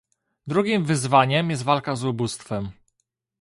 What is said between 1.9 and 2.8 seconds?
z ubóstwem